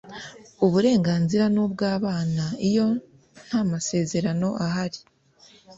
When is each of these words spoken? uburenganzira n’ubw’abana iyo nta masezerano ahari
uburenganzira 0.65 1.45
n’ubw’abana 1.53 2.45
iyo 2.67 2.87
nta 3.45 3.59
masezerano 3.71 4.47
ahari 4.65 4.99